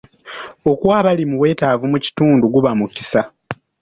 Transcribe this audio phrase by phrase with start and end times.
[0.71, 3.21] Okuwa abali mu bwetaavu mu kitundu guba mukisa.